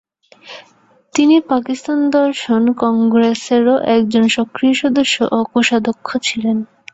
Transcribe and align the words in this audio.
তিনি 1.13 1.35
পাকিস্তান 1.49 1.99
দর্শন 2.15 2.61
কংগ্রেসেরও 2.81 3.75
একজন 3.95 4.23
সক্রিয় 4.35 4.75
সদস্য 4.81 5.15
এবং 5.25 5.41
কোষাধ্যক্ষ 5.51 6.07
ছিলেন। 6.27 6.57